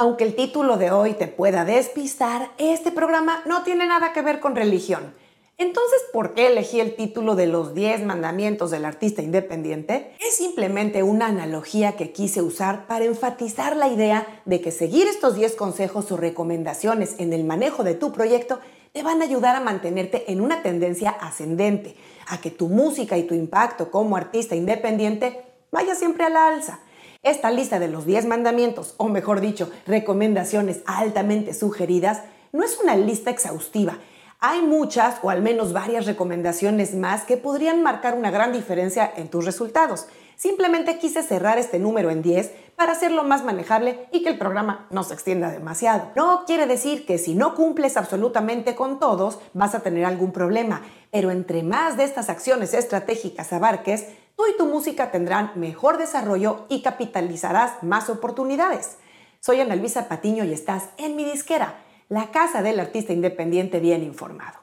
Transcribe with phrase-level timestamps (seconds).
[0.00, 4.38] Aunque el título de hoy te pueda despistar, este programa no tiene nada que ver
[4.38, 5.12] con religión.
[5.56, 10.14] Entonces, ¿por qué elegí el título de los 10 mandamientos del artista independiente?
[10.20, 15.34] Es simplemente una analogía que quise usar para enfatizar la idea de que seguir estos
[15.34, 18.60] 10 consejos o recomendaciones en el manejo de tu proyecto
[18.92, 21.96] te van a ayudar a mantenerte en una tendencia ascendente,
[22.28, 25.42] a que tu música y tu impacto como artista independiente
[25.72, 26.82] vaya siempre a la alza.
[27.24, 32.22] Esta lista de los 10 mandamientos, o mejor dicho, recomendaciones altamente sugeridas,
[32.52, 33.98] no es una lista exhaustiva.
[34.38, 39.26] Hay muchas o al menos varias recomendaciones más que podrían marcar una gran diferencia en
[39.26, 40.06] tus resultados.
[40.36, 44.86] Simplemente quise cerrar este número en 10 para hacerlo más manejable y que el programa
[44.90, 46.12] no se extienda demasiado.
[46.14, 50.82] No quiere decir que si no cumples absolutamente con todos vas a tener algún problema,
[51.10, 54.06] pero entre más de estas acciones estratégicas abarques,
[54.38, 58.98] tú y tu música tendrán mejor desarrollo y capitalizarás más oportunidades.
[59.40, 64.04] Soy Ana Luisa Patiño y estás en mi disquera, la casa del artista independiente bien
[64.04, 64.60] informado.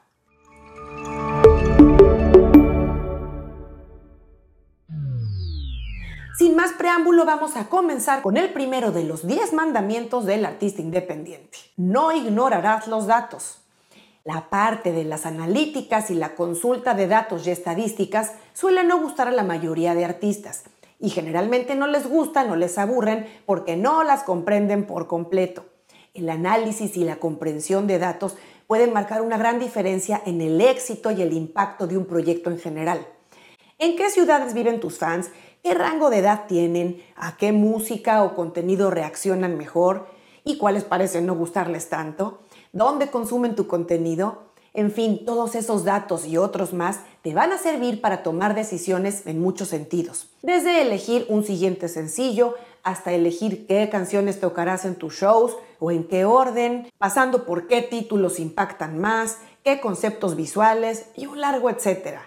[6.38, 10.80] Sin más preámbulo, vamos a comenzar con el primero de los 10 mandamientos del artista
[10.80, 11.58] independiente.
[11.76, 13.65] No ignorarás los datos.
[14.26, 19.28] La parte de las analíticas y la consulta de datos y estadísticas suele no gustar
[19.28, 20.64] a la mayoría de artistas
[20.98, 25.66] y generalmente no les gustan o les aburren porque no las comprenden por completo.
[26.12, 31.12] El análisis y la comprensión de datos pueden marcar una gran diferencia en el éxito
[31.12, 33.06] y el impacto de un proyecto en general.
[33.78, 35.30] ¿En qué ciudades viven tus fans?
[35.62, 37.00] ¿Qué rango de edad tienen?
[37.14, 40.08] ¿A qué música o contenido reaccionan mejor?
[40.42, 42.40] ¿Y cuáles parecen no gustarles tanto?
[42.72, 44.46] Dónde consumen tu contenido.
[44.74, 49.26] En fin, todos esos datos y otros más te van a servir para tomar decisiones
[49.26, 50.28] en muchos sentidos.
[50.42, 56.04] Desde elegir un siguiente sencillo hasta elegir qué canciones tocarás en tus shows o en
[56.04, 62.22] qué orden, pasando por qué títulos impactan más, qué conceptos visuales y un largo etcétera.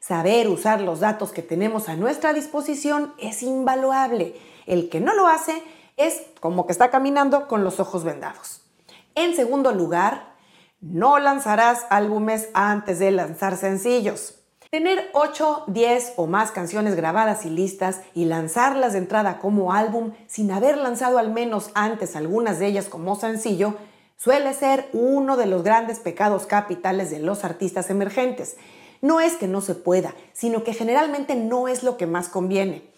[0.00, 4.34] Saber usar los datos que tenemos a nuestra disposición es invaluable.
[4.66, 5.62] El que no lo hace
[5.96, 8.59] es como que está caminando con los ojos vendados.
[9.14, 10.34] En segundo lugar,
[10.80, 14.36] no lanzarás álbumes antes de lanzar sencillos.
[14.70, 20.12] Tener 8, 10 o más canciones grabadas y listas y lanzarlas de entrada como álbum
[20.28, 23.74] sin haber lanzado al menos antes algunas de ellas como sencillo
[24.16, 28.58] suele ser uno de los grandes pecados capitales de los artistas emergentes.
[29.02, 32.89] No es que no se pueda, sino que generalmente no es lo que más conviene.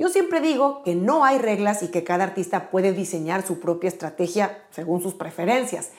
[0.00, 3.88] Yo siempre digo que no hay reglas y que cada artista puede diseñar su propia
[3.88, 5.90] estrategia según sus preferencias,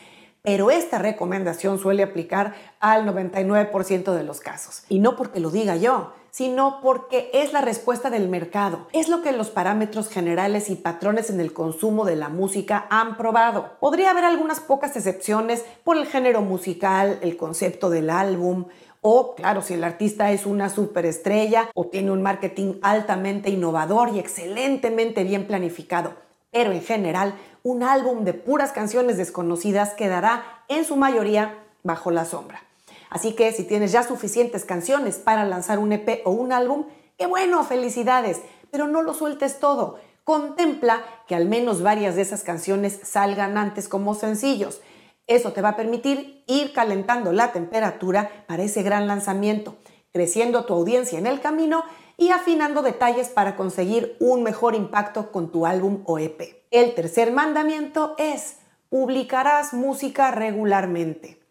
[0.41, 4.85] pero esta recomendación suele aplicar al 99% de los casos.
[4.89, 8.88] Y no porque lo diga yo, sino porque es la respuesta del mercado.
[8.91, 13.18] Es lo que los parámetros generales y patrones en el consumo de la música han
[13.18, 13.78] probado.
[13.79, 18.66] Podría haber algunas pocas excepciones por el género musical, el concepto del álbum
[19.01, 24.19] o, claro, si el artista es una superestrella o tiene un marketing altamente innovador y
[24.19, 26.13] excelentemente bien planificado.
[26.51, 32.25] Pero en general, un álbum de puras canciones desconocidas quedará en su mayoría bajo la
[32.25, 32.63] sombra.
[33.09, 36.85] Así que si tienes ya suficientes canciones para lanzar un EP o un álbum,
[37.18, 40.00] qué bueno, felicidades, pero no lo sueltes todo.
[40.23, 44.81] Contempla que al menos varias de esas canciones salgan antes como sencillos
[45.28, 49.76] eso te va a permitir ir calentando la temperatura para ese gran lanzamiento,
[50.12, 51.84] creciendo tu audiencia en el camino
[52.18, 56.66] y afinando detalles para conseguir un mejor impacto con tu álbum o EP.
[56.70, 58.58] El tercer mandamiento es,
[58.90, 61.42] publicarás música regularmente.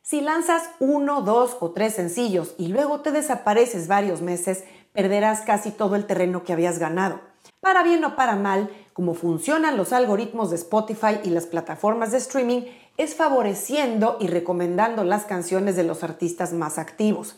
[0.00, 4.64] Si lanzas uno, dos o tres sencillos y luego te desapareces varios meses,
[4.94, 7.20] perderás casi todo el terreno que habías ganado.
[7.60, 12.18] Para bien o para mal, como funcionan los algoritmos de Spotify y las plataformas de
[12.18, 12.62] streaming,
[12.98, 17.36] es favoreciendo y recomendando las canciones de los artistas más activos.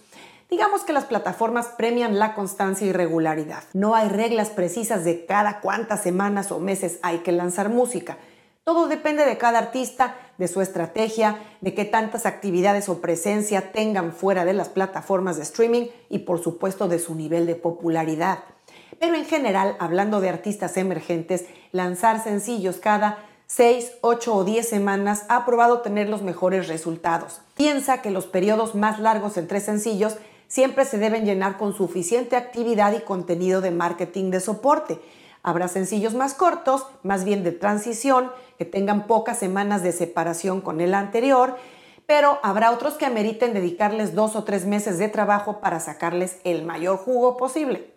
[0.50, 3.62] Digamos que las plataformas premian la constancia y regularidad.
[3.72, 8.16] No hay reglas precisas de cada cuántas semanas o meses hay que lanzar música.
[8.64, 14.12] Todo depende de cada artista, de su estrategia, de qué tantas actividades o presencia tengan
[14.12, 18.40] fuera de las plataformas de streaming y por supuesto de su nivel de popularidad.
[18.98, 23.18] Pero en general, hablando de artistas emergentes, lanzar sencillos cada
[23.52, 27.40] 6, 8 o 10 semanas ha probado tener los mejores resultados.
[27.56, 32.92] Piensa que los periodos más largos entre sencillos siempre se deben llenar con suficiente actividad
[32.92, 35.00] y contenido de marketing de soporte.
[35.42, 40.80] Habrá sencillos más cortos, más bien de transición, que tengan pocas semanas de separación con
[40.80, 41.56] el anterior,
[42.06, 46.64] pero habrá otros que ameriten dedicarles dos o tres meses de trabajo para sacarles el
[46.64, 47.92] mayor jugo posible.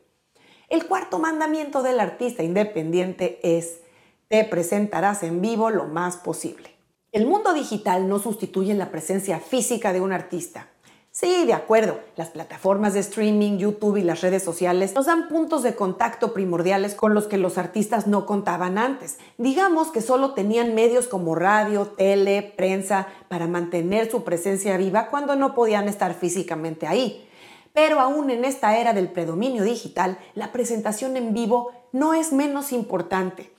[0.68, 3.83] El cuarto mandamiento del artista independiente es
[4.28, 6.72] te presentarás en vivo lo más posible.
[7.12, 10.70] El mundo digital no sustituye la presencia física de un artista.
[11.16, 15.62] Sí, de acuerdo, las plataformas de streaming, YouTube y las redes sociales nos dan puntos
[15.62, 19.20] de contacto primordiales con los que los artistas no contaban antes.
[19.38, 25.36] Digamos que solo tenían medios como radio, tele, prensa para mantener su presencia viva cuando
[25.36, 27.30] no podían estar físicamente ahí.
[27.74, 32.72] Pero aún en esta era del predominio digital, la presentación en vivo no es menos
[32.72, 33.52] importante.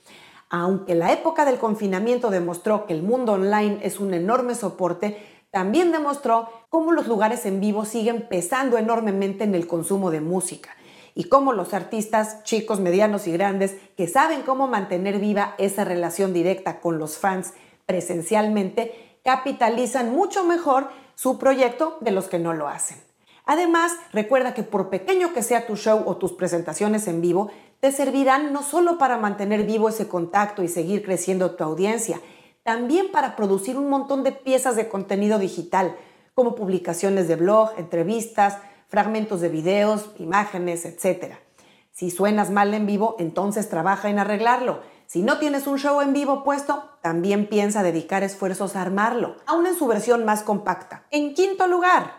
[0.49, 5.17] Aunque la época del confinamiento demostró que el mundo online es un enorme soporte,
[5.51, 10.75] también demostró cómo los lugares en vivo siguen pesando enormemente en el consumo de música
[11.15, 16.33] y cómo los artistas, chicos, medianos y grandes, que saben cómo mantener viva esa relación
[16.33, 17.53] directa con los fans
[17.85, 22.97] presencialmente, capitalizan mucho mejor su proyecto de los que no lo hacen.
[23.45, 27.49] Además, recuerda que por pequeño que sea tu show o tus presentaciones en vivo,
[27.85, 32.19] te servirán no solo para mantener vivo ese contacto y seguir creciendo tu audiencia,
[32.63, 35.95] también para producir un montón de piezas de contenido digital,
[36.33, 41.35] como publicaciones de blog, entrevistas, fragmentos de videos, imágenes, etc.
[41.91, 44.79] Si suenas mal en vivo, entonces trabaja en arreglarlo.
[45.05, 49.67] Si no tienes un show en vivo puesto, también piensa dedicar esfuerzos a armarlo, aún
[49.67, 51.05] en su versión más compacta.
[51.11, 52.13] En quinto lugar,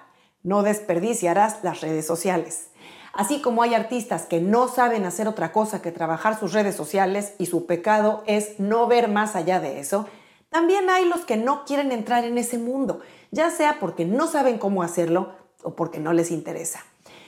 [0.44, 2.68] no desperdiciarás las redes sociales.
[3.16, 7.32] Así como hay artistas que no saben hacer otra cosa que trabajar sus redes sociales
[7.38, 10.06] y su pecado es no ver más allá de eso,
[10.50, 14.58] también hay los que no quieren entrar en ese mundo, ya sea porque no saben
[14.58, 15.30] cómo hacerlo
[15.62, 16.84] o porque no les interesa.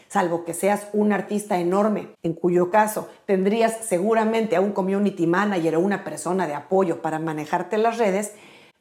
[0.09, 5.77] Salvo que seas un artista enorme, en cuyo caso tendrías seguramente a un community manager
[5.77, 8.33] o una persona de apoyo para manejarte las redes,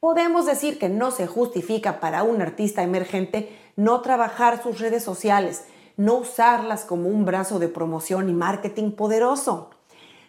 [0.01, 5.63] podemos decir que no se justifica para un artista emergente no trabajar sus redes sociales,
[5.97, 9.71] no usarlas como un brazo de promoción y marketing poderoso.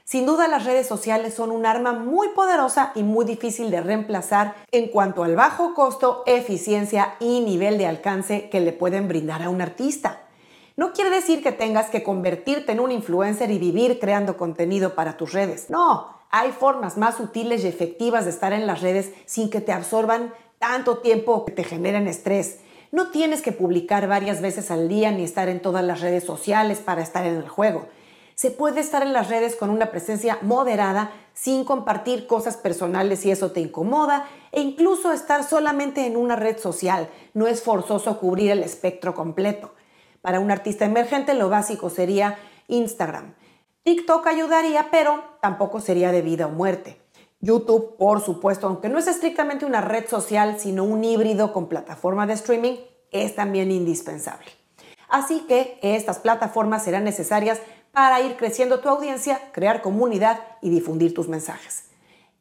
[0.04, 4.54] Sin duda las redes sociales son un arma muy poderosa y muy difícil de reemplazar
[4.72, 9.50] en cuanto al bajo costo, eficiencia y nivel de alcance que le pueden brindar a
[9.50, 10.22] un artista.
[10.78, 15.18] No quiere decir que tengas que convertirte en un influencer y vivir creando contenido para
[15.18, 15.68] tus redes.
[15.68, 19.72] No, hay formas más útiles y efectivas de estar en las redes sin que te
[19.72, 22.60] absorban tanto tiempo que te generen estrés.
[22.90, 26.78] No tienes que publicar varias veces al día ni estar en todas las redes sociales
[26.78, 27.86] para estar en el juego.
[28.34, 33.30] Se puede estar en las redes con una presencia moderada sin compartir cosas personales si
[33.30, 37.10] eso te incomoda e incluso estar solamente en una red social.
[37.34, 39.74] No es forzoso cubrir el espectro completo.
[40.22, 42.38] Para un artista emergente lo básico sería
[42.68, 43.34] Instagram.
[43.82, 47.00] TikTok ayudaría, pero tampoco sería de vida o muerte.
[47.40, 52.26] YouTube, por supuesto, aunque no es estrictamente una red social, sino un híbrido con plataforma
[52.26, 52.76] de streaming,
[53.12, 54.46] es también indispensable.
[55.08, 57.60] Así que estas plataformas serán necesarias
[57.92, 61.84] para ir creciendo tu audiencia, crear comunidad y difundir tus mensajes.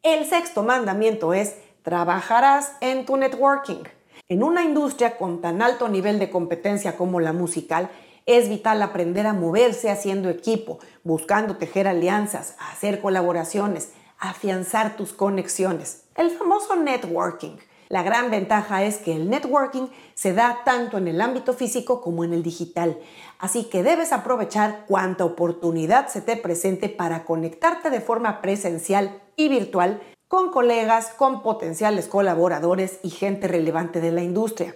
[0.03, 3.83] El sexto mandamiento es, trabajarás en tu networking.
[4.27, 7.89] En una industria con tan alto nivel de competencia como la musical,
[8.25, 16.03] es vital aprender a moverse haciendo equipo, buscando tejer alianzas, hacer colaboraciones, afianzar tus conexiones.
[16.15, 17.57] El famoso networking.
[17.89, 22.25] La gran ventaja es que el networking se da tanto en el ámbito físico como
[22.25, 22.99] en el digital,
[23.39, 29.47] así que debes aprovechar cuanta oportunidad se te presente para conectarte de forma presencial y
[29.47, 34.75] virtual con colegas, con potenciales colaboradores y gente relevante de la industria.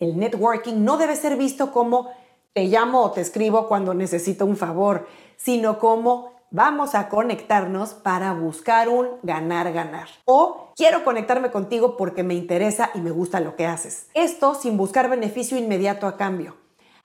[0.00, 2.08] El networking no debe ser visto como
[2.54, 5.06] te llamo o te escribo cuando necesito un favor,
[5.36, 10.08] sino como vamos a conectarnos para buscar un ganar-ganar.
[10.24, 14.08] O quiero conectarme contigo porque me interesa y me gusta lo que haces.
[14.14, 16.56] Esto sin buscar beneficio inmediato a cambio.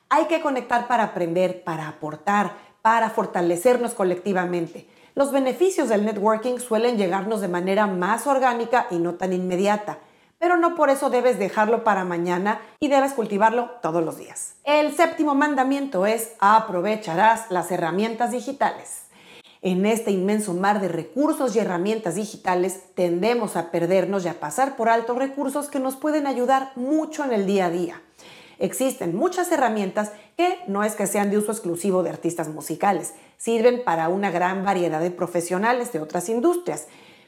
[0.10, 4.88] Hay que conectar para aprender, para aportar, para fortalecernos colectivamente.
[5.16, 10.00] Los beneficios del networking suelen llegarnos de manera más orgánica y no tan inmediata,
[10.40, 14.56] pero no por eso debes dejarlo para mañana y debes cultivarlo todos los días.
[14.64, 19.04] El séptimo mandamiento es aprovecharás las herramientas digitales.
[19.66, 24.76] En este inmenso mar de recursos y herramientas digitales tendemos a perdernos y a pasar
[24.76, 28.02] por alto recursos que nos pueden ayudar mucho en el día a día.
[28.60, 33.86] Existen muchas herramientas que no es que sean de uso exclusivo de artistas musicales, sirven
[33.86, 36.88] para una gran variedad de profesionales de otras industrias.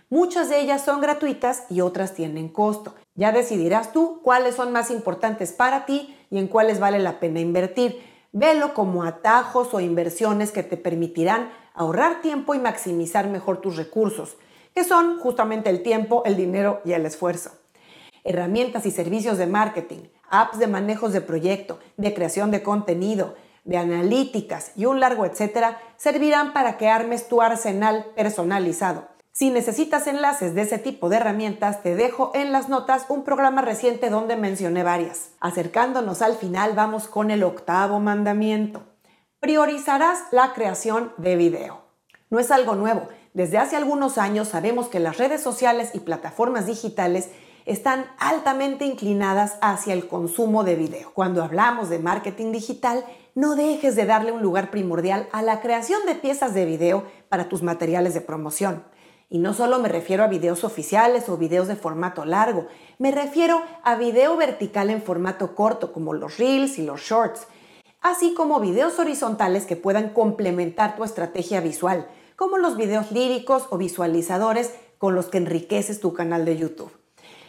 [0.10, 2.96] Muchas de ellas son gratuitas y otras tienen costo.
[3.16, 7.40] Ya decidirás tú cuáles son más importantes para ti y en cuáles vale la pena
[7.40, 8.04] invertir.
[8.34, 14.38] Velo como atajos o inversiones que te permitirán ahorrar tiempo y maximizar mejor tus recursos,
[14.74, 17.52] que son justamente el tiempo, el dinero y el esfuerzo.
[18.24, 23.78] Herramientas y servicios de marketing, apps de manejos de proyecto, de creación de contenido, de
[23.78, 29.08] analíticas y un largo etcétera servirán para que armes tu arsenal personalizado.
[29.32, 33.62] Si necesitas enlaces de ese tipo de herramientas, te dejo en las notas un programa
[33.62, 35.32] reciente donde mencioné varias.
[35.42, 38.84] Acercándonos al final, vamos con el octavo mandamiento.
[39.46, 41.84] Priorizarás la creación de video.
[42.32, 43.10] No es algo nuevo.
[43.36, 47.30] Desde hace algunos años sabemos que las redes sociales y plataformas digitales
[47.68, 51.12] están altamente inclinadas hacia el consumo de video.
[51.14, 56.04] Cuando hablamos de marketing digital, no dejes de darle un lugar primordial a la creación
[56.08, 58.84] de piezas de video para tus materiales de promoción.
[59.30, 62.66] Y no solo me refiero a videos oficiales o videos de formato largo,
[62.98, 67.48] me refiero a video vertical en formato corto como los reels y los shorts,
[68.06, 73.80] así como videos horizontales que puedan complementar tu estrategia visual, como los videos líricos o
[73.80, 76.96] visualizadores con los que enriqueces tu canal de YouTube.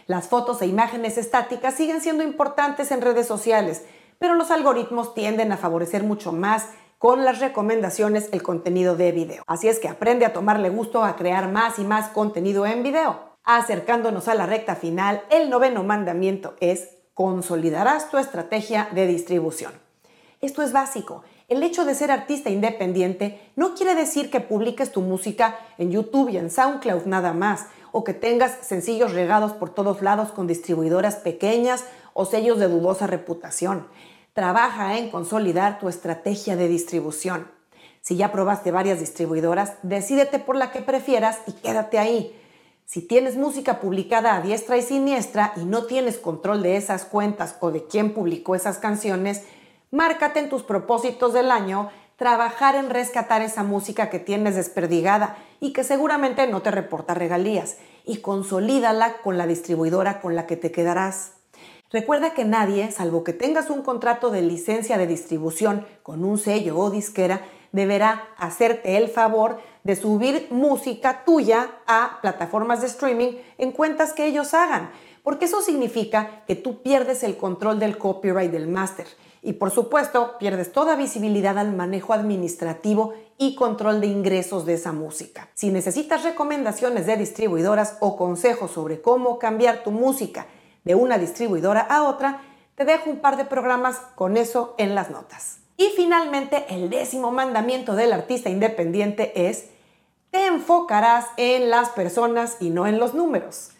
[0.06, 3.84] Las fotos e imágenes estáticas siguen siendo importantes en redes sociales,
[4.18, 9.44] pero los algoritmos tienden a favorecer mucho más con las recomendaciones el contenido de video.
[9.46, 13.36] Así es que aprende a tomarle gusto a crear más y más contenido en video.
[13.44, 19.85] Acercándonos a la recta final, el noveno mandamiento es consolidarás tu estrategia de distribución.
[20.46, 21.24] Esto es básico.
[21.48, 26.28] El hecho de ser artista independiente no quiere decir que publiques tu música en YouTube
[26.28, 31.16] y en SoundCloud nada más, o que tengas sencillos regados por todos lados con distribuidoras
[31.16, 33.88] pequeñas o sellos de dudosa reputación.
[34.34, 37.50] Trabaja en consolidar tu estrategia de distribución.
[38.00, 42.40] Si ya probaste varias distribuidoras, decídete por la que prefieras y quédate ahí.
[42.84, 47.56] Si tienes música publicada a diestra y siniestra y no tienes control de esas cuentas
[47.58, 49.42] o de quién publicó esas canciones,
[49.96, 55.72] márcate en tus propósitos del año trabajar en rescatar esa música que tienes desperdigada y
[55.72, 60.70] que seguramente no te reporta regalías y consolídala con la distribuidora con la que te
[60.70, 61.32] quedarás.
[61.90, 66.76] Recuerda que nadie, salvo que tengas un contrato de licencia de distribución con un sello
[66.78, 73.72] o disquera, deberá hacerte el favor de subir música tuya a plataformas de streaming en
[73.72, 74.90] cuentas que ellos hagan,
[75.22, 79.06] porque eso significa que tú pierdes el control del copyright del máster
[79.46, 84.90] y por supuesto pierdes toda visibilidad al manejo administrativo y control de ingresos de esa
[84.90, 85.48] música.
[85.54, 90.46] Si necesitas recomendaciones de distribuidoras o consejos sobre cómo cambiar tu música
[90.82, 92.40] de una distribuidora a otra,
[92.74, 95.58] te dejo un par de programas con eso en las notas.
[95.76, 99.66] Y finalmente, el décimo mandamiento del artista independiente es,
[100.32, 103.70] te enfocarás en las personas y no en los números.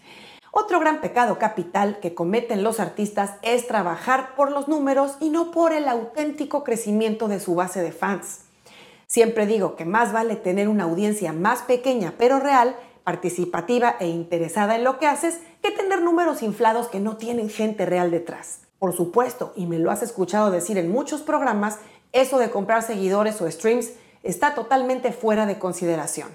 [0.59, 5.51] Otro gran pecado capital que cometen los artistas es trabajar por los números y no
[5.51, 8.47] por el auténtico crecimiento de su base de fans.
[9.07, 14.77] Siempre digo que más vale tener una audiencia más pequeña pero real participativa e interesada
[14.77, 18.61] en lo que haces que tener números inflados que no tienen gente real detrás.
[18.79, 21.81] Por supuesto, y me lo has escuchado decir en muchos programas,
[22.13, 23.91] eso de comprar seguidores o streams
[24.23, 26.31] está totalmente fuera de consideración.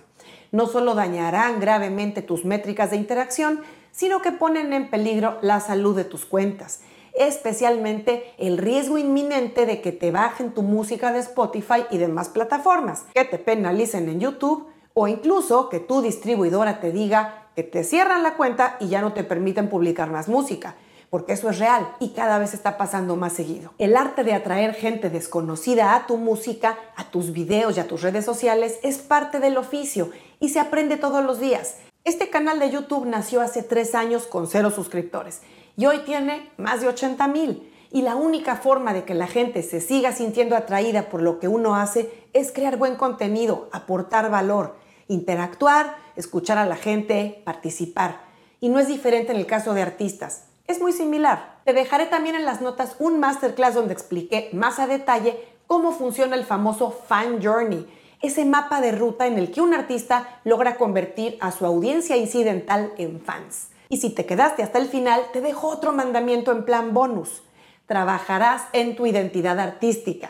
[0.51, 3.61] No solo dañarán gravemente tus métricas de interacción,
[3.91, 6.81] sino que ponen en peligro la salud de tus cuentas,
[7.13, 13.05] especialmente el riesgo inminente de que te bajen tu música de Spotify y demás plataformas,
[13.13, 18.23] que te penalicen en YouTube o incluso que tu distribuidora te diga que te cierran
[18.23, 20.75] la cuenta y ya no te permiten publicar más música,
[21.09, 23.73] porque eso es real y cada vez está pasando más seguido.
[23.77, 28.01] El arte de atraer gente desconocida a tu música, a tus videos y a tus
[28.01, 31.75] redes sociales es parte del oficio y se aprende todos los días.
[32.03, 35.41] Este canal de YouTube nació hace tres años con cero suscriptores
[35.77, 37.71] y hoy tiene más de 80 mil.
[37.91, 41.47] Y la única forma de que la gente se siga sintiendo atraída por lo que
[41.47, 44.75] uno hace es crear buen contenido, aportar valor
[45.11, 48.21] interactuar, escuchar a la gente, participar.
[48.59, 50.45] Y no es diferente en el caso de artistas.
[50.67, 51.59] Es muy similar.
[51.65, 56.35] Te dejaré también en las notas un masterclass donde expliqué más a detalle cómo funciona
[56.35, 57.85] el famoso Fan Journey,
[58.21, 62.93] ese mapa de ruta en el que un artista logra convertir a su audiencia incidental
[62.97, 63.69] en fans.
[63.89, 67.43] Y si te quedaste hasta el final, te dejo otro mandamiento en plan bonus.
[67.87, 70.29] Trabajarás en tu identidad artística.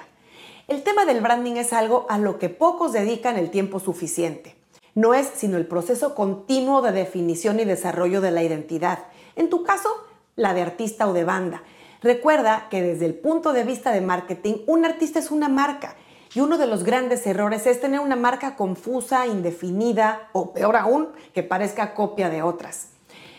[0.68, 4.62] El tema del branding es algo a lo que pocos dedican el tiempo suficiente
[4.96, 9.00] no es sino el proceso continuo de definición y desarrollo de la identidad.
[9.36, 9.90] En tu caso,
[10.36, 11.64] la de artista o de banda.
[12.02, 15.96] Recuerda que desde el punto de vista de marketing, un artista es una marca.
[16.34, 21.10] Y uno de los grandes errores es tener una marca confusa, indefinida o peor aún,
[21.34, 22.88] que parezca copia de otras.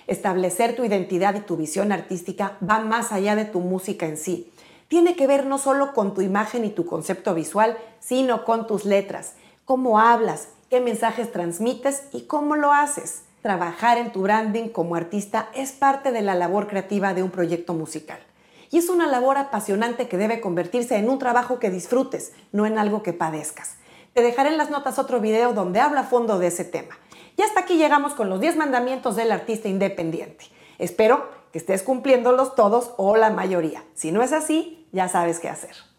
[0.07, 4.53] Establecer tu identidad y tu visión artística va más allá de tu música en sí.
[4.89, 8.85] Tiene que ver no solo con tu imagen y tu concepto visual, sino con tus
[8.85, 9.35] letras,
[9.65, 13.23] cómo hablas, qué mensajes transmites y cómo lo haces.
[13.41, 17.73] Trabajar en tu branding como artista es parte de la labor creativa de un proyecto
[17.73, 18.19] musical
[18.73, 22.79] y es una labor apasionante que debe convertirse en un trabajo que disfrutes, no en
[22.79, 23.77] algo que padezcas.
[24.15, 26.99] Te dejaré en las notas otro video donde hablo a fondo de ese tema.
[27.37, 30.47] Y hasta aquí llegamos con los 10 mandamientos del artista independiente.
[30.79, 33.85] Espero que estés cumpliéndolos todos o la mayoría.
[33.95, 35.92] Si no es así, ya sabes qué hacer.